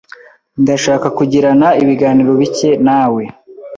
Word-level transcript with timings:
Ndashaka 0.63 1.07
kugirana 1.17 1.67
ibiganiro 1.81 2.31
bike 2.41 2.69
nawe. 2.85 3.23